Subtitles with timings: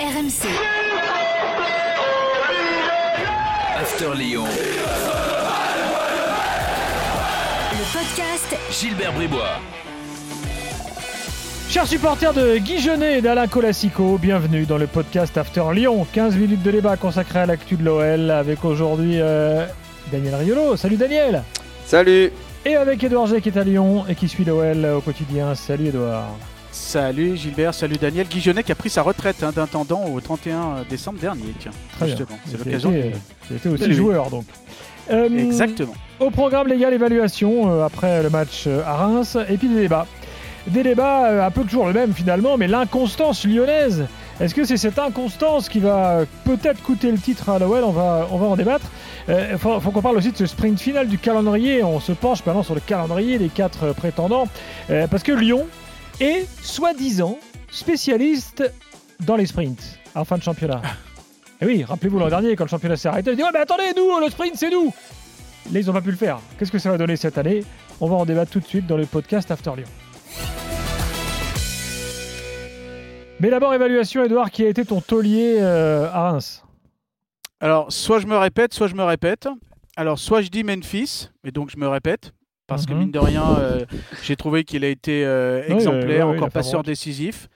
[0.00, 0.46] RMC.
[3.80, 4.44] After Lyon.
[7.72, 9.58] Le podcast Gilbert Bribois.
[11.68, 16.06] Chers supporters de Guy Genet et d'Alain Colassico, bienvenue dans le podcast After Lyon.
[16.12, 19.66] 15 minutes de débat consacré à l'actu de l'OL avec aujourd'hui euh,
[20.12, 20.76] Daniel Riolo.
[20.76, 21.42] Salut Daniel
[21.86, 22.30] Salut
[22.64, 25.56] Et avec Edouard G qui est à Lyon et qui suit l'OL au quotidien.
[25.56, 26.36] Salut Edouard.
[26.78, 28.26] Salut Gilbert, salut Daniel.
[28.28, 31.52] Guy Genet qui a pris sa retraite hein, d'intendant au 31 décembre dernier.
[31.58, 32.92] Tiens, Très justement, c'est l'occasion.
[32.92, 34.44] J'ai été aussi joueur donc.
[35.10, 35.92] Euh, Exactement.
[36.20, 40.06] Au programme légal évaluation euh, après le match euh, à Reims et puis des débats.
[40.68, 44.06] Des débats euh, un peu toujours le même finalement, mais l'inconstance lyonnaise.
[44.40, 47.90] Est-ce que c'est cette inconstance qui va euh, peut-être coûter le titre à l'OL on
[47.90, 48.86] va, on va en débattre.
[49.28, 51.82] Il faut, faut qu'on parle aussi de ce sprint final du calendrier.
[51.84, 54.48] On se penche maintenant sur le calendrier des quatre euh, prétendants.
[54.90, 55.66] Euh, parce que Lyon
[56.20, 57.38] est soi-disant
[57.70, 58.70] spécialiste
[59.20, 60.82] dans les sprints en fin de championnat.
[61.60, 63.92] Et oui, rappelez-vous l'an dernier, quand le championnat s'est arrêté, ils dit Ouais, mais attendez,
[63.96, 64.92] nous, le sprint, c'est nous
[65.72, 66.38] Là, ils n'ont pas pu le faire.
[66.58, 67.64] Qu'est-ce que ça va donner cette année?
[68.00, 69.86] On va en débattre tout de suite dans le podcast After Lyon.
[73.40, 76.64] Mais d'abord, évaluation, Edouard, qui a été ton taulier euh, à Reims?
[77.60, 79.48] Alors, soit je me répète, soit je me répète.
[79.96, 82.32] Alors, soit je dis Memphis, et donc je me répète.
[82.68, 82.98] Parce que Mhm.
[83.00, 83.84] mine de rien, euh,
[84.22, 87.48] j'ai trouvé qu'il a été euh, exemplaire, encore passeur décisif.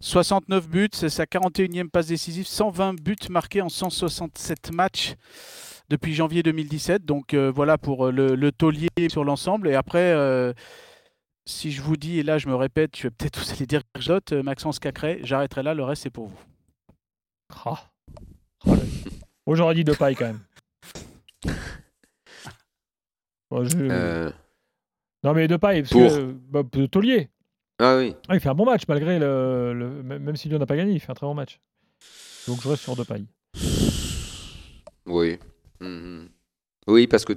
[0.00, 5.14] 69 buts, c'est sa 41e passe décisive, 120 buts marqués en 167 matchs
[5.90, 7.04] depuis janvier 2017.
[7.04, 9.68] Donc euh, voilà pour le, le taulier sur l'ensemble.
[9.68, 10.54] Et après, euh,
[11.46, 13.82] si je vous dis, et là je me répète, je vais peut-être vous allez dire
[14.32, 16.40] euh, Maxence Cacré, j'arrêterai là, le reste c'est pour vous.
[17.66, 17.84] Ah.
[18.66, 18.80] Oh, le-
[19.46, 20.40] Moi, j'aurais dit deux pailles quand même.
[23.50, 24.30] Bon, je- Euh,
[25.24, 26.10] Non, mais pailles, parce Pour.
[26.10, 27.30] que bah, euh, taulier.
[27.78, 28.14] Ah oui.
[28.28, 29.72] Ah, il fait un bon match, malgré le.
[29.72, 31.60] le- Même si Lyon n'a pas gagné, il fait un très bon match.
[32.46, 33.26] Donc, je reste sur pailles.
[35.06, 35.38] Oui.
[35.80, 36.28] Mhm.
[36.86, 37.32] Oui, parce que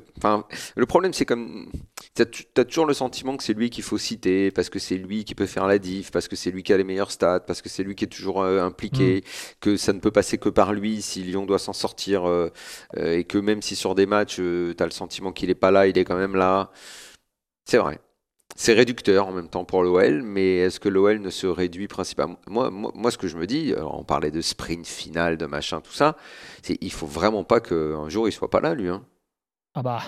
[0.75, 1.71] le problème, c'est comme.
[2.14, 5.23] Tu as, toujours le sentiment que c'est lui qu'il faut citer, parce que c'est lui
[5.23, 7.61] qui peut faire la diff, parce que c'est lui qui a les meilleurs stats, parce
[7.61, 9.23] que c'est lui qui est toujours euh, impliqué,
[9.61, 12.49] que ça ne peut passer que par lui si Lyon doit s'en sortir, euh,
[12.97, 15.71] euh, et que même si sur des matchs, tu as le sentiment qu'il n'est pas
[15.71, 16.71] là, il est quand même là.
[17.67, 18.00] C'est vrai.
[18.55, 22.38] C'est réducteur en même temps pour l'OL, mais est-ce que l'OL ne se réduit principalement?
[22.48, 25.45] Moi, moi, moi, ce que je me dis, alors, on parlait de sprint final, de
[25.45, 26.16] machin, tout ça,
[26.64, 28.89] c'est il faut vraiment pas qu'un jour il soit pas là, lui.
[28.89, 29.04] Hein,
[29.76, 30.00] Ah bah.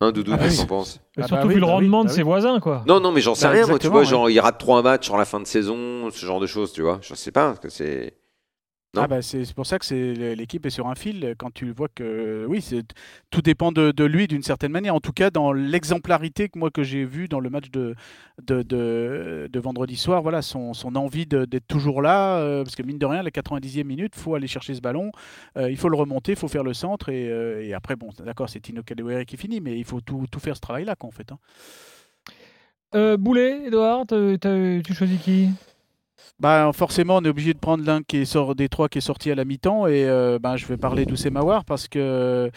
[0.00, 0.56] Hein, Doudou, Ah qu'est-ce oui.
[0.56, 1.00] que t'en penses?
[1.16, 2.24] Et Ah surtout bah oui, vu le bah oui, rendement de bah ses oui.
[2.24, 2.82] voisins, quoi.
[2.86, 4.06] Non, non, mais j'en sais Bah, rien, moi, tu vois, ouais.
[4.06, 6.82] genre il rate trois matchs sur la fin de saison, ce genre de choses, tu
[6.82, 6.98] vois.
[7.02, 8.17] Je sais pas, parce que c'est.
[8.94, 9.02] Non.
[9.02, 11.70] Ah bah c'est c'est pour ça que c'est l'équipe est sur un fil quand tu
[11.72, 12.84] vois que oui c'est
[13.30, 16.70] tout dépend de, de lui d'une certaine manière en tout cas dans l'exemplarité que moi
[16.70, 17.94] que j'ai vu dans le match de
[18.42, 22.82] de, de, de vendredi soir voilà son, son envie d'être toujours là euh, parce que
[22.82, 25.12] mine de rien la 90e minute faut aller chercher ce ballon
[25.58, 28.08] euh, il faut le remonter il faut faire le centre et, euh, et après bon
[28.24, 30.96] d'accord c'est Tino Kadewere qui finit mais il faut tout, tout faire ce travail là
[30.96, 31.38] quoi en fait hein.
[32.94, 35.50] Euh, Boulet, Edouard, tu choisis qui?
[36.40, 39.02] Bah forcément, on est obligé de prendre l'un qui est sort des trois qui est
[39.02, 42.50] sorti à la mi-temps et euh, bah, je vais parler d'Oussem Mawar parce que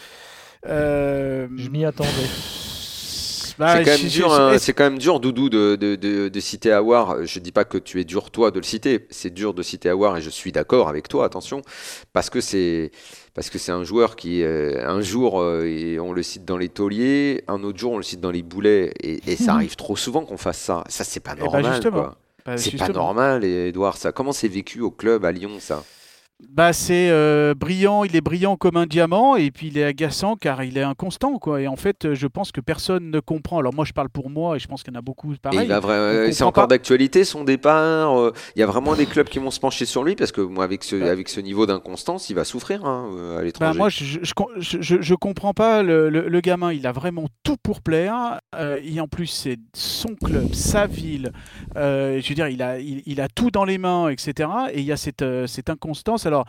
[0.67, 2.09] euh, Je m'y attendais.
[3.57, 6.39] bah, c'est quand, je- même dur, hein, quand même dur, Doudou, de, de, de, de
[6.39, 7.25] citer Awar.
[7.25, 9.07] Je dis pas que tu es dur, toi, de le citer.
[9.09, 11.61] C'est dur de citer Awar et je suis d'accord avec toi, attention.
[12.13, 12.91] Parce que c'est
[13.33, 16.57] parce que c'est un joueur qui, euh, un jour, euh, et on le cite dans
[16.57, 18.93] les tauliers, un autre jour, on le cite dans les boulets.
[19.01, 20.83] Et, et ça arrive trop souvent qu'on fasse ça.
[20.89, 21.65] Ça, c'est pas ben, normal.
[21.73, 22.01] justement.
[22.03, 22.17] quoi.
[22.45, 23.97] Bah, C'est pas normal, Edouard.
[23.97, 25.83] Ça, comment c'est vécu au club à Lyon, ça?
[26.49, 30.35] Bah c'est euh, brillant, il est brillant comme un diamant et puis il est agaçant
[30.35, 31.61] car il est inconstant quoi.
[31.61, 33.59] Et en fait, euh, je pense que personne ne comprend.
[33.59, 35.71] Alors moi, je parle pour moi et je pense qu'il y en a beaucoup pareil.
[35.71, 38.19] euh, c'est encore d'actualité son départ.
[38.19, 40.41] euh, Il y a vraiment des clubs qui vont se pencher sur lui parce que
[40.41, 41.09] moi, avec ce, Ouais.
[41.09, 43.77] avec ce niveau d'inconstance, il va souffrir hein, à Bah, l'étranger.
[43.77, 46.73] moi, je, je, je, com- je- je- je comprends pas le, le- le gamin.
[46.73, 48.39] Il a vraiment tout pour plaire.
[48.55, 51.31] Euh, et en plus, c'est son club, sa ville.
[51.75, 54.49] Je veux dire, il a, il, il a tout dans les mains, etc.
[54.73, 56.25] Et il y a cette, cette inconstance.
[56.31, 56.45] Alors,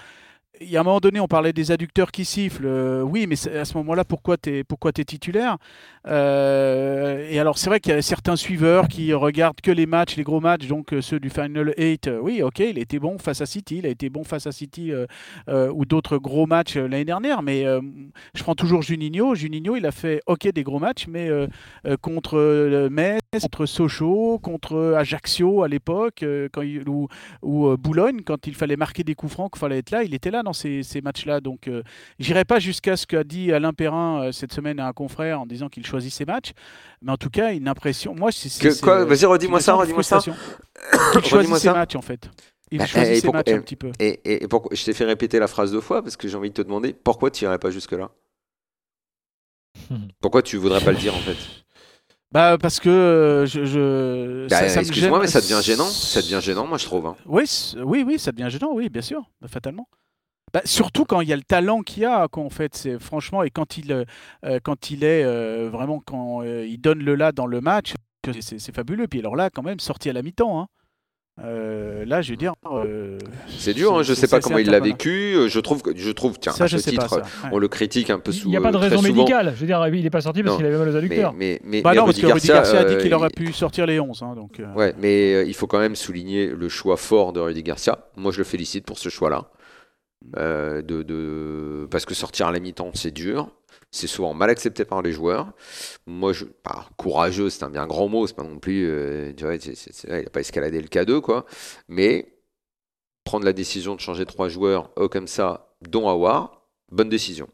[0.60, 2.66] il y a un moment donné, on parlait des adducteurs qui sifflent.
[2.66, 5.56] Euh, oui, mais à ce moment-là, pourquoi tu es, pourquoi titulaire?
[6.06, 10.16] Euh, Et alors, c'est vrai qu'il y a certains suiveurs qui regardent que les matchs,
[10.16, 12.08] les gros matchs, donc euh, ceux du Final 8.
[12.08, 14.52] Euh, oui, ok, il était bon face à City, il a été bon face à
[14.52, 14.92] City
[15.48, 17.42] ou d'autres gros matchs l'année dernière.
[17.42, 17.64] Mais
[18.34, 19.34] je prends toujours Juninho.
[19.34, 21.30] Juninho, il a fait ok des gros matchs, mais
[22.00, 26.24] contre Metz, contre Sochaux, contre Ajaccio à l'époque,
[26.86, 27.08] ou,
[27.42, 30.30] ou Boulogne, quand il fallait marquer des coups francs, qu'il fallait être là, il était
[30.30, 31.40] là dans ces, ces matchs-là.
[31.40, 31.82] Donc, euh,
[32.18, 35.46] j'irai pas jusqu'à ce qu'a dit Alain Perrin euh, cette semaine à un confrère en
[35.46, 36.52] disant qu'il choisit ses matchs,
[37.02, 38.14] mais en tout cas, une impression.
[38.14, 38.80] Moi, c'est.
[38.80, 40.18] quoi Vas-y, redis-moi ça, redis-moi ça.
[40.20, 41.72] Qu'il choisit ses ça.
[41.74, 42.28] matchs, en fait.
[42.70, 43.92] Il Bah, choisit et ses pourquoi- matchs un petit peu.
[43.98, 46.36] Et, et- et pourquoi je t'ai fait répéter la phrase deux fois parce que j'ai
[46.38, 48.10] envie de te demander pourquoi tu irais pas jusque là
[50.20, 51.36] Pourquoi tu voudrais pas le dire en fait?
[52.32, 55.84] Bah parce que euh, je, je Bah, Excuse-moi, mais ça devient gênant.
[55.84, 57.04] Ça devient gênant, moi je trouve.
[57.04, 57.14] hein.
[57.26, 57.44] Oui,
[57.84, 59.86] oui, oui, ça devient gênant, oui, bien sûr, bah, fatalement.
[60.52, 62.98] Bah, surtout quand il y a le talent qu'il y a, quoi, en fait, c'est
[62.98, 64.04] franchement, et quand il, euh,
[64.44, 67.94] euh, quand il est euh, vraiment, quand euh, il donne le là dans le match,
[68.40, 69.06] c'est c'est fabuleux.
[69.08, 70.60] Puis alors là, quand même, sorti à la mi-temps.
[70.60, 70.66] hein.
[71.42, 72.52] Euh, là, je veux dire.
[72.70, 73.16] euh,
[73.48, 75.48] C'est dur, hein, je c'est- sais pas comment il l'a vécu.
[75.48, 76.90] Je trouve, je trouve, tiens, Ça, à je ce pas.
[76.90, 77.48] titre, ouais.
[77.52, 78.48] on le critique un peu Il sous.
[78.50, 79.08] n'y a pas de raison souvent.
[79.14, 79.52] médicale.
[79.56, 81.32] Je veux dire, il n'est pas sorti parce Non, qu'il avait mal aux Mais, adducteurs.
[81.32, 83.50] mais, mais, Bah mais non, parce que Rudy Garcia a dit qu'il euh, aurait pu
[83.54, 84.22] sortir les 11.
[84.22, 87.40] hein, donc, euh, Ouais, mais euh, il faut quand même souligner le choix fort de
[87.40, 87.98] Rudy Garcia.
[88.16, 89.46] Moi, je le félicite pour ce choix-là.
[90.36, 91.86] Euh, de.
[91.90, 93.50] Parce que sortir à la mi-temps, c'est dur.
[93.90, 95.52] C'est souvent mal accepté par les joueurs.
[96.06, 96.46] Moi, je...
[96.96, 98.26] courageux, c'est un bien grand mot.
[98.26, 98.86] C'est pas non plus.
[98.88, 101.44] euh, tu vois, il n'a pas escaladé le K2, quoi.
[101.88, 102.34] Mais
[103.24, 107.48] prendre la décision de changer trois joueurs euh, comme ça, dont Awar, bonne décision.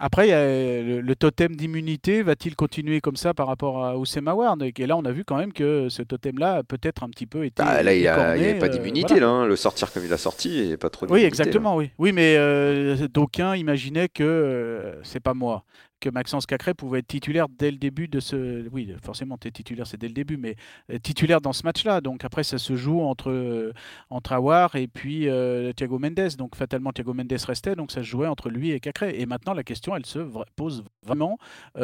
[0.00, 0.44] Après, a
[0.82, 4.96] le, le totem d'immunité va-t-il continuer comme ça par rapport à Oussem Aouar Et là,
[4.96, 7.62] on a vu quand même que ce totem-là a peut-être un petit peu été.
[7.62, 9.26] Bah, là, il n'y a, avait pas euh, d'immunité, voilà.
[9.26, 9.32] là.
[9.32, 9.46] hein.
[9.46, 11.22] Le sortir comme il l'a sorti, il n'y a pas trop Oui, d'immunité.
[11.22, 11.28] là.
[11.28, 11.90] exactement, oui.
[11.98, 15.62] Oui, mais euh, d'aucuns imaginaient que, euh, c'est pas moi,
[16.00, 18.68] que Maxence Cacré pouvait être titulaire dès le début de ce...
[18.70, 20.56] Oui, forcément, tu es titulaire, c'est dès le début, mais
[20.90, 22.00] euh, titulaire dans ce match-là.
[22.00, 23.72] Donc après, ça se joue entre, euh,
[24.10, 26.36] entre Awar et puis euh, Thiago Mendes.
[26.36, 29.18] Donc fatalement, Thiago Mendes restait, donc ça se jouait entre lui et Cacré.
[29.18, 30.20] Et maintenant, la question, elle se
[30.56, 31.38] pose vraiment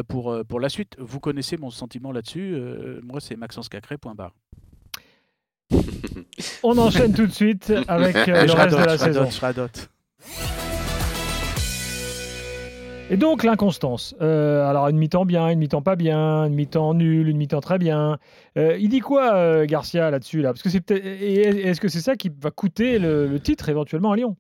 [0.09, 0.97] pour, pour la suite.
[0.99, 2.55] Vous connaissez mon sentiment là-dessus.
[2.71, 4.35] euh, moi, c'est Maxence Cacré, point barre.
[6.62, 9.21] On enchaîne tout de suite avec euh, le je reste de la je saison.
[9.21, 9.91] radote, je radote.
[13.12, 14.15] Et donc l'inconstance.
[14.21, 17.77] Euh, alors une mi-temps bien, une mi-temps pas bien, une mi-temps nulle, une mi-temps très
[17.77, 18.19] bien.
[18.57, 20.53] Euh, il dit quoi euh, Garcia là-dessus là?
[20.53, 21.05] Parce que c'est peut-être.
[21.05, 24.37] Est-ce que c'est ça qui va coûter le titre éventuellement à Lyon?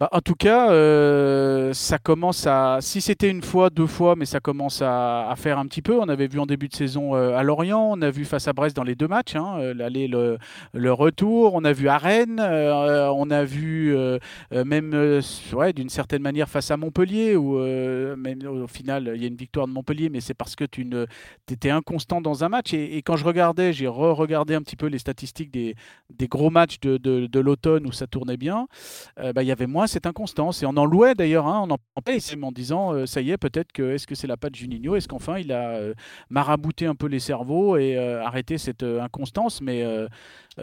[0.00, 2.78] Bah, en tout cas, euh, ça commence à.
[2.80, 6.00] Si c'était une fois, deux fois, mais ça commence à, faire un petit peu.
[6.00, 8.54] On avait vu en début de saison euh, à Lorient, on a vu face à
[8.54, 10.38] Brest dans les deux matchs, hein, euh, l'aller, le,
[10.90, 11.52] retour.
[11.52, 13.94] On a vu à Rennes, on a vu
[14.50, 15.20] même,
[15.52, 19.36] ouais, d'une certaine manière face à Montpellier, où même au final il y a une
[19.36, 21.04] victoire de Montpellier, mais c'est parce que tu ne,
[21.50, 22.72] étais inconstant dans un match.
[22.72, 25.74] Et, quand je regardais, j'ai re-regardé un petit peu les statistiques des,
[26.22, 28.66] gros matchs de, l'automne où ça tournait bien
[29.16, 30.62] bah, il y avait moins cette inconstance.
[30.62, 33.36] Et on en louait d'ailleurs, hein, on en parlait en disant euh, ça y est,
[33.38, 34.96] peut-être que est-ce que c'est la patte Juninho?
[34.96, 35.94] Est-ce qu'enfin il a euh,
[36.30, 39.60] marabouté un peu les cerveaux et euh, arrêté cette euh, inconstance?
[39.60, 39.84] Mais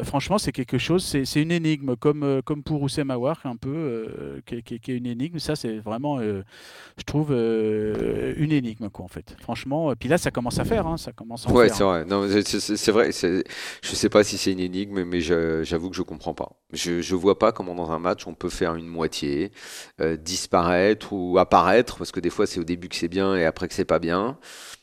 [0.04, 4.42] franchement, c'est quelque chose, c'est c'est une énigme, comme, comme pour Oussem Aouar, un peu,
[4.46, 5.40] qui, est- qui est- qui est une énigme.
[5.40, 9.36] Ça, c'est vraiment, je trouve, une énigme, quoi, en fait.
[9.42, 11.76] Franchement, puis là, ça commence à faire, hein, ça commence à en Ouais, faire.
[11.78, 12.06] c'est vrai.
[12.06, 13.10] Non, c'est- vrai.
[13.12, 16.52] Je sais pas si c'est une énigme, mais j'avoue que je comprends pas.
[16.74, 21.14] Je, je vois pas comment dans un match on peut faire une moitié, euh, disparaître
[21.14, 23.74] ou apparaître, parce que des fois c'est au début que c'est bien et après que
[23.74, 24.38] c'est pas bien.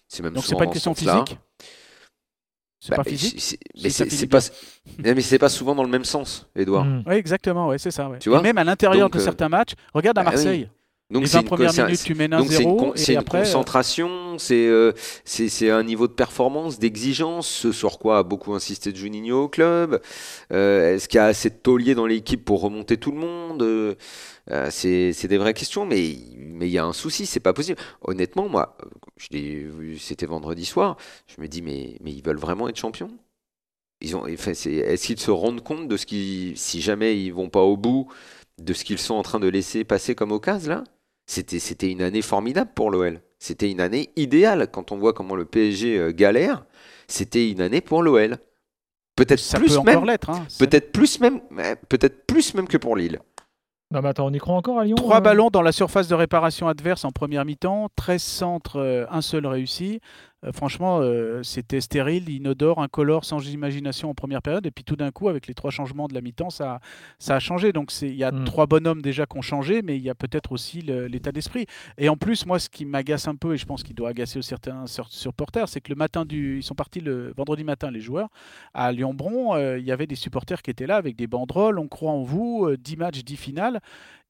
[0.09, 1.39] C'est même Donc, c'est souvent pas une question physique?
[2.81, 4.41] C'est Bah, pas mais physique Mais c'est pas.
[4.99, 6.85] Mais c'est pas souvent dans le même sens, Edouard.
[6.85, 7.03] Hmm.
[7.07, 8.09] Oui, exactement, ouais, c'est ça.
[8.11, 8.19] ouais.
[8.19, 8.41] Tu vois?
[8.41, 10.35] Et même à l'intérieur Donc, de euh, certains matchs, regarde à bah oui.
[10.35, 10.71] Marseille.
[11.11, 12.93] Les c'est 20 une, premières c'est un- minutes, tu mènes donc c'est une, 1-0 con-
[12.97, 13.51] c'est et une après.
[13.51, 14.93] euh, concentration, c'est euh,
[15.25, 20.01] c'est un niveau de performance, d'exigence, ce sur quoi a beaucoup insisté Juninho au club.
[20.53, 23.62] Euh, Est-ce qu'il y a assez de tauliers dans l'équipe pour remonter tout le monde
[23.62, 23.95] Euh,
[24.51, 27.81] euh, C'est des vraies questions, mais mais il y a un souci, c'est pas possible.
[28.03, 28.77] Honnêtement, moi,
[29.17, 30.96] je l'ai vu, c'était vendredi soir,
[31.29, 33.11] je me dis mais mais ils veulent vraiment être champions?
[34.03, 37.32] Ils ont, enfin, c'est- est-ce qu'ils se rendent compte de ce qui, si jamais ils
[37.32, 38.08] vont pas au bout,
[38.58, 40.84] de ce qu'ils sont en train de laisser passer comme occasion là?
[41.27, 43.21] C'était, c'était une année formidable pour l'OL.
[43.39, 46.65] C'était une année idéale quand on voit comment le PSG euh, galère.
[47.09, 48.37] C'était une année pour l'OL.
[49.17, 50.31] Peut-être ça plus peut encore même, l'être.
[50.31, 50.47] hein.
[50.59, 51.41] Peut-être plus même,
[51.89, 53.21] peut-être plus même que pour Lille.
[53.93, 56.09] Non mais attends, on y croit encore à Lyon Trois euh ballons dans la surface
[56.09, 60.01] de réparation adverse en première mi-temps, 13 centres, euh, un seul réussi.
[60.44, 64.67] Euh, franchement, euh, c'était stérile, inodore, incolore, sans imagination en première période.
[64.67, 66.81] Et puis tout d'un coup, avec les trois changements de la mi-temps, ça,
[67.19, 67.72] ça a changé.
[67.72, 68.44] Donc il y a Mm.
[68.44, 71.67] trois bonhommes déjà qui ont changé, mais il y a peut-être aussi l'état d'esprit.
[71.98, 74.39] Et en plus, moi, ce qui m'agace un peu, et je pense qu'il doit agacer
[74.39, 78.01] aussi certains supporters, c'est que le matin du, ils sont partis le vendredi matin, les
[78.01, 78.29] joueurs,
[78.74, 81.89] à Lyon-Bron, euh, il y avait des supporters qui étaient là avec des banderoles, on
[81.89, 83.81] croit en vous, euh, 10 matchs, 10 finales.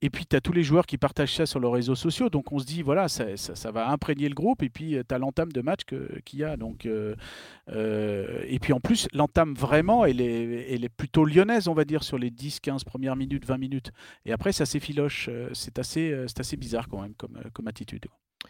[0.02, 2.28] Et puis, tu as tous les joueurs qui partagent ça sur leurs réseaux sociaux.
[2.28, 4.62] Donc, on se dit, voilà, ça, ça- va imprégner le groupe.
[4.62, 5.80] Et puis, tu as l'entame de match
[6.24, 6.56] qu'il y a.
[6.58, 7.14] Donc, euh,
[7.70, 11.84] euh, et puis, en plus, l'entame vraiment, elle est, elle est plutôt lyonnaise, on va
[11.84, 13.90] dire, sur les 10, 15 premières minutes, 20 minutes.
[14.26, 15.28] Et après, ça s'effiloche.
[15.30, 18.04] Euh, C'est assez, euh, assez bizarre quand même comme, euh, comme attitude.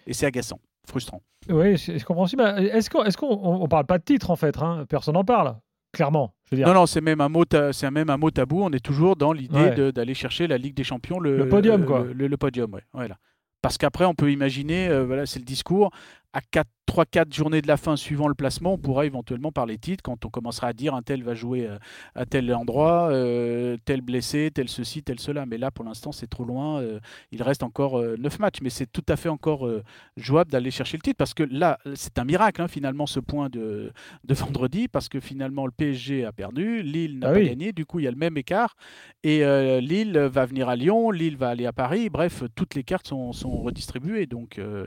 [0.07, 0.59] Et c'est agaçant,
[0.89, 1.23] frustrant.
[1.49, 2.43] Oui, c'est c'est compréhensible.
[2.43, 5.57] Est-ce qu'on est qu'on on parle pas de titre en fait hein Personne n'en parle.
[5.95, 6.35] Clairement.
[6.45, 6.67] Je veux dire.
[6.69, 8.61] Non, non, c'est même un mot, c'est même un mot tabou.
[8.63, 9.93] On est toujours dans l'idée Ouais.
[9.93, 12.05] d'aller chercher la Ligue des Champions, le, Le podium, le- quoi.
[12.13, 12.83] Le, le podium, ouais.
[12.93, 13.17] Voilà.
[13.63, 15.91] Parce qu'après, on peut imaginer, euh, voilà, c'est le discours,
[16.35, 16.41] à
[16.87, 20.29] 3-4 journées de la fin, suivant le placement, on pourra éventuellement parler titre quand on
[20.29, 21.79] commencera à dire un tel va jouer euh,
[22.14, 25.47] à tel endroit, euh, tel blessé, tel ceci, tel cela.
[25.47, 26.81] Mais là, pour l'instant, c'est trop loin.
[26.83, 27.00] euh,
[27.33, 29.83] il reste encore 9 matchs, mais c'est tout à fait encore euh,
[30.17, 33.49] jouable d'aller chercher le titre parce que là, c'est un miracle, hein, finalement, ce point
[33.49, 33.93] de,
[34.25, 37.47] de vendredi, parce que finalement, le PSG a perdu, Lille n'a Ah pas oui.
[37.47, 38.75] gagné, du coup, il y a le même écart.
[39.23, 42.11] Et euh, Lille va venir à Lyon, Lille va aller à Paris.
[42.11, 44.26] Bref, toutes les cartes sont, sont redistribuées.
[44.26, 44.87] Donc, euh,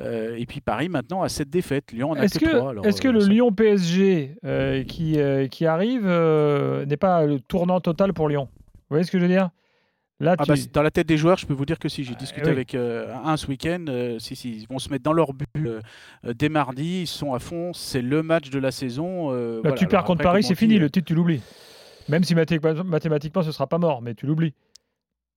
[0.00, 1.92] euh, et puis Paris maintenant a cette défaite.
[1.92, 2.74] Lyon en a Est-ce que, trois.
[2.84, 7.40] est-ce que euh, le ça- Lyon PSG euh, qui, euh, qui arrive n'est pas le
[7.40, 8.48] tournant total pour Lyon?
[8.54, 9.50] Vous voyez ce que je veux dire?
[10.20, 10.50] Là, Ah tu...
[10.52, 12.04] bah, dans la tête des joueurs, je peux vous dire que si.
[12.04, 12.52] J'ai discuté oui.
[12.52, 13.84] avec euh, un ce week-end.
[13.88, 15.80] euh, si, si, ils vont se mettre dans leur bulle
[16.24, 17.00] euh, dès mardi.
[17.02, 17.72] Ils sont à fond.
[17.72, 19.30] C'est le match de la saison.
[19.32, 19.76] là, voilà.
[19.76, 21.40] tu perds Alors contre après, Paris, c'est fini, le titre, tu l'oublies.
[22.08, 24.54] Même si mathématiquement, ce sera pas mort, mais tu l'oublies.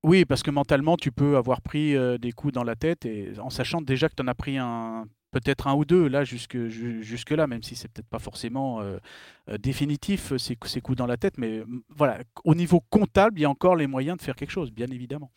[0.03, 3.49] Oui, parce que mentalement, tu peux avoir pris des coups dans la tête et en
[3.49, 5.05] sachant déjà que tu en as pris un,
[5.39, 8.79] peut-être un ou deux là jusque ju- jusque là, même si c'est peut-être pas forcément
[8.81, 8.97] euh,
[9.49, 13.37] euh, définitif euh, ces, ces coups dans la tête, mais mm, voilà, au niveau comptable,
[13.39, 15.31] il y a encore les moyens de faire quelque chose, bien évidemment.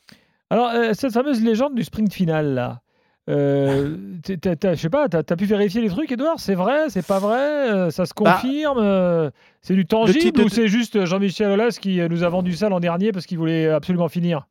[0.51, 2.81] Alors, euh, cette fameuse légende du sprint final, là,
[3.29, 6.89] euh, je sais pas, t'as as pu vérifier les trucs, Edouard C'est vrai?
[6.91, 7.91] C'est pas vrai?
[7.91, 9.31] Ça se Bah, confirme?
[9.61, 13.13] C'est du tangible ou c'est juste Jean-Michel Aulas qui nous a vendu ça l'an dernier
[13.13, 14.47] parce qu'il voulait absolument finir?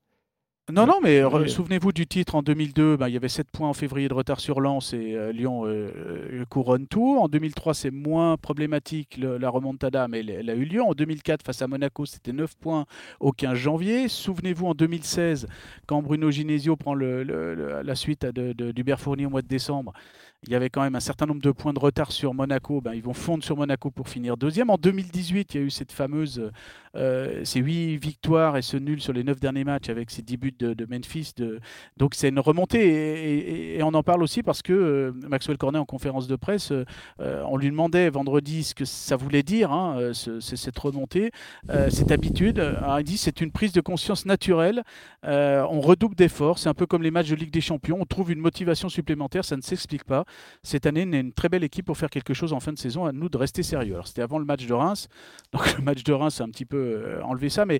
[0.69, 1.49] Non, non, mais Oui.
[1.49, 4.41] souvenez-vous du titre en 2002, ben, il y avait 7 points en février de retard
[4.41, 7.17] sur Lens et euh, Lyon euh, euh, couronne tout.
[7.21, 10.81] En 2003, c'est moins problématique le- la remontada, mais elle, elle a eu lieu.
[10.83, 12.85] En 2004, face à Monaco, c'était 9 points
[13.21, 14.09] au 15 janvier.
[14.09, 15.47] Souvenez-vous en 2016,
[15.85, 19.93] quand Bruno Ginesio prend le- le- le- la suite d'Hubert Fournier au mois de décembre,
[20.45, 22.79] il y avait quand même un certain nombre de points de retard sur Monaco.
[22.79, 24.69] Ben, ils vont fondre sur Monaco pour finir deuxième.
[24.69, 26.51] En 2018, il y a eu cette fameuse,
[26.95, 30.37] euh, ces 8 victoires et ce nul sur les 9 derniers matchs avec ces 10
[30.37, 31.33] buts de, Memphis.
[31.97, 35.85] Donc c'est une remontée et, on en parle aussi parce que euh, Maxwell Cornet en
[35.85, 40.39] conférence de presse, euh, on lui demandait vendredi ce que ça voulait dire, hein, ce-
[40.39, 41.31] ce- cette remontée,
[41.89, 42.59] cette habitude.
[42.59, 44.83] Alors, il dit c'est une prise de conscience naturelle.
[45.23, 46.59] On redouble d'efforts.
[46.59, 47.97] C'est un peu comme les matchs de Ligue des Champions.
[47.99, 49.43] On trouve une motivation supplémentaire.
[49.43, 50.25] Ça ne s'explique pas.
[50.63, 52.77] Cette année, on est une très belle équipe pour faire quelque chose en fin de
[52.79, 53.05] saison.
[53.05, 53.93] À nous de rester sérieux.
[53.93, 55.07] Alors, c'était avant le match de Reims.
[55.53, 57.65] Donc, le match de Reims a un petit peu euh, enlevé ça.
[57.65, 57.79] Mais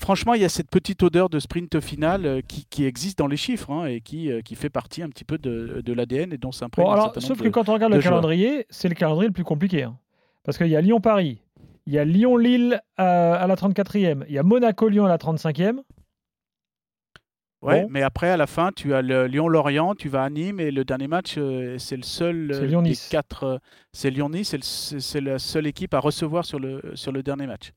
[0.00, 3.26] franchement, il y a cette petite odeur de sprint final euh, qui, qui existe dans
[3.28, 6.32] les chiffres hein, et qui, euh, qui fait partie un petit peu de, de l'ADN
[6.32, 8.88] et dont s'imprègne Bon, un alors, sauf que de- quand on regarde le calendrier, c'est
[8.88, 9.84] le calendrier le plus compliqué.
[9.84, 9.96] hein.
[10.44, 11.40] Parce qu'il y a Lyon-Paris,
[11.86, 15.78] il y a Lyon-Lille à, à la 34e, il y a Monaco-Lyon à la 35e.
[17.64, 17.88] Ouais, Bon.
[17.90, 20.84] mais après, à la fin, tu as le Lyon-Lorient, tu vas à Nîmes et le
[20.84, 23.08] dernier match, euh, c'est le seul C'est euh, Lyon-Nice.
[23.08, 23.44] des quatre.
[23.44, 23.58] euh,
[23.92, 27.22] c'est Lyon-Nice, c'est le- c'est c'est la seule équipe à recevoir sur le, sur le
[27.22, 27.70] dernier match.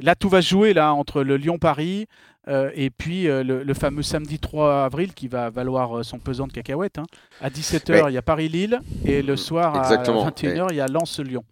[0.00, 2.06] Là, tout va se jouer là, entre le Lyon-Paris
[2.48, 6.18] euh, et puis euh, le, le fameux samedi 3 avril qui va valoir euh, son
[6.18, 6.98] pesant de cacahuètes.
[6.98, 7.04] hein.
[7.40, 8.10] À 17h, Ouais.
[8.10, 11.44] il y a Paris-Lille et le soir Exactement, à 21h, il y a Lens-Lyon.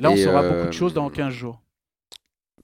[0.00, 1.60] Là, on Et, saura euh, beaucoup de choses dans 15 jours.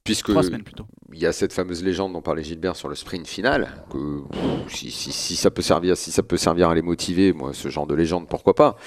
[0.03, 0.85] Puisque 3 semaines plutôt.
[1.13, 4.21] il y a cette fameuse légende dont parlait Gilbert sur le sprint final, que
[4.67, 7.69] si, si- si ça peut servir, si ça peut servir à les motiver, moi, ce
[7.69, 8.77] genre de légende, pourquoi pas.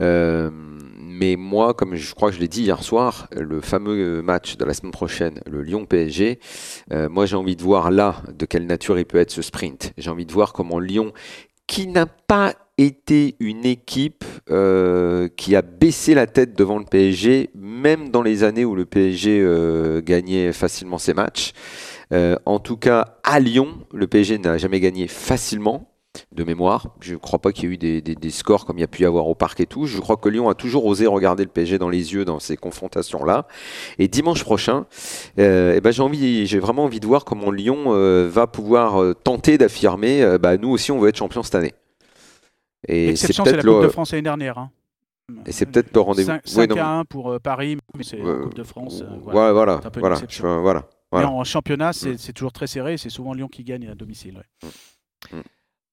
[0.00, 4.56] Euh, mais moi, comme je crois que je l'ai dit hier soir, le fameux match
[4.56, 6.38] de la semaine prochaine, le Lyon-PSG,
[6.92, 9.92] euh, moi j'ai envie de voir là de quelle nature il peut être ce sprint.
[9.98, 11.12] J'ai envie de voir comment Lyon,
[11.66, 17.50] qui n'a pas été une équipe euh, qui a baissé la tête devant le PSG,
[17.54, 21.52] même dans les années où le PSG euh, gagnait facilement ses matchs.
[22.12, 25.92] Euh, en tout cas, à Lyon, le PSG n'a jamais gagné facilement.
[26.32, 28.84] De mémoire, je ne crois pas qu'il y ait eu des, scores comme il y
[28.84, 29.86] a pu y avoir au parc et tout.
[29.86, 32.56] Je crois que Lyon a toujours osé regarder le PSG dans les yeux dans ces
[32.56, 33.46] confrontations-là.
[33.98, 34.86] Et dimanche prochain,
[35.36, 37.92] eh ben j'ai vraiment envie de voir comment Lyon
[38.26, 41.74] va pouvoir tenter d'affirmer, bah, nous aussi on veut être champion cette année.
[42.86, 44.58] Et c'est L'exception, c'est la Coupe de France l'année dernière.
[44.58, 44.70] hein.
[45.46, 46.26] et c'est peut-être le rendez-vous.
[46.28, 49.02] 5, Ouais, non, à 1 pour euh, Paris, mais c'est la Euh, Coupe de France.
[49.02, 49.52] euh, Ouais, voilà.
[49.52, 50.44] voilà, C'est un peu une voilà, exception.
[50.44, 50.80] je- voilà.
[50.80, 51.30] Mais voilà.
[51.30, 52.96] en championnat, c'est c'est toujours très serré.
[52.98, 54.42] C'est souvent Lyon qui gagne à domicile.
[55.32, 55.40] ouais.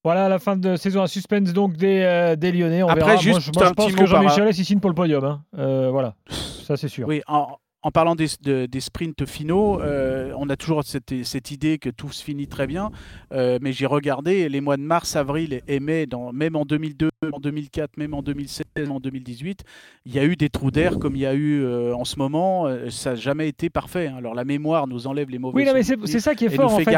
[0.04, 2.84] Voilà, la fin de saison à suspense donc des, euh, des Lyonnais.
[2.84, 3.16] On Après, verra.
[3.18, 5.24] juste moi, je, moi, je pense petit que par- Jean-Michel il signe pour le podium.
[5.24, 5.44] hein.
[5.58, 7.08] Euh, voilà, ça c'est sûr.
[7.08, 11.52] Oui, en, en parlant des, de- des sprints finaux, euh, on a toujours cette, cette
[11.52, 12.90] idée que tout se finit très bien.
[13.32, 17.10] Euh, mais j'ai regardé les mois de mars, avril et mai, dans, même en 2002,
[17.32, 19.64] en 2004, même en 2016, en 2018,
[20.08, 22.18] il y a eu des trous d'air comme il y a eu euh, en ce
[22.18, 22.68] moment.
[22.90, 24.08] Ça n'a jamais été parfait.
[24.08, 24.16] hein.
[24.18, 26.72] Alors la mémoire nous enlève les mauvais Oui, non, mais c'est ça qui est fort
[26.74, 26.92] en fait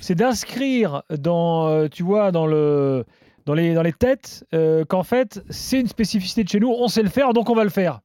[0.00, 3.04] c'est d'inscrire dans, tu vois, dans le,
[3.46, 6.88] dans les, dans les têtes euh, qu'en fait c'est une spécificité de chez nous, on
[6.88, 8.00] sait le faire, donc on va le faire.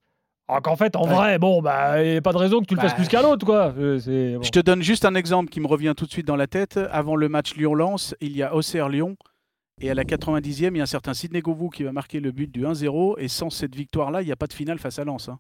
[0.51, 1.13] Alors qu'en fait, en Ouais.
[1.15, 3.07] vrai, bon, bah, il n'y a pas de raison que tu le Bah, fasses plus
[3.07, 3.73] qu'un autre, quoi.
[3.77, 3.97] Euh,
[4.37, 4.43] bon.
[4.43, 6.77] Je te donne juste un exemple qui me revient tout de suite dans la tête.
[6.91, 9.15] Avant le match Lyon-Lens, il y a Auxerre-Lyon.
[9.79, 12.31] Et à la 90e, il y a un certain Sidney Govou qui va marquer le
[12.33, 13.15] but du 1-0.
[13.17, 15.29] Et sans cette victoire-là, il n'y a pas de finale face à Lens.
[15.29, 15.39] hein.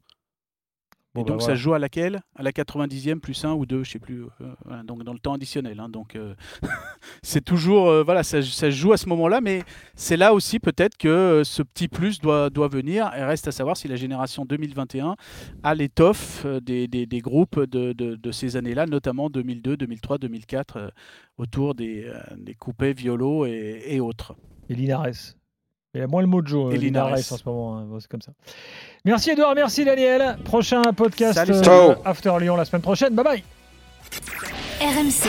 [1.13, 2.21] Bon, Et bah, donc ça se joue à laquelle?
[2.35, 4.23] À la 90e plus 1 ou 2, je sais plus.
[4.23, 5.79] euh, voilà, donc dans le temps additionnel.
[5.81, 5.89] hein.
[5.89, 6.35] donc euh,
[7.21, 9.63] c'est toujours euh, voilà, ça, se joue à ce moment-là, mais
[9.95, 13.11] c'est là aussi peut-être que euh, ce petit plus doit, doit venir.
[13.17, 15.15] Et reste à savoir si la génération 2021
[15.63, 20.17] a l'étoffe euh, des, des- des groupes de, de- de ces années-là, notamment 2002, 2003,
[20.17, 20.87] 2004, euh,
[21.37, 24.35] autour des, euh, des coupés, violos et, et autres.
[24.69, 25.35] Et Linares?
[25.93, 27.19] Il y a moins le mojo, euh, Et Linares Linares.
[27.33, 27.77] en ce moment.
[27.77, 27.83] hein.
[27.85, 28.31] Bon, c'est comme ça.
[29.03, 30.37] Merci Edouard, merci Daniel.
[30.45, 31.93] Prochain podcast Salut, euh, ciao.
[32.05, 33.13] After Lyon la semaine prochaine.
[33.13, 33.43] Bye bye.
[34.79, 35.27] RMC,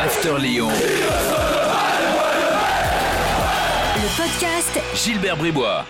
[0.00, 0.68] After Lyon.
[3.96, 5.84] le podcast Gilbert Bribois.